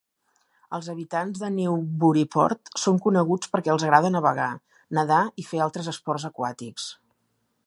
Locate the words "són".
2.85-2.99